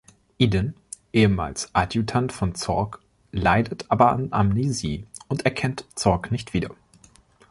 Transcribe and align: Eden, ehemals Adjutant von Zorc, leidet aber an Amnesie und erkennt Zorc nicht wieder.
Eden, 0.39 0.73
ehemals 1.13 1.69
Adjutant 1.73 2.31
von 2.31 2.55
Zorc, 2.55 3.03
leidet 3.31 3.85
aber 3.91 4.11
an 4.11 4.29
Amnesie 4.33 5.05
und 5.27 5.45
erkennt 5.45 5.85
Zorc 5.93 6.31
nicht 6.31 6.55
wieder. 6.55 6.71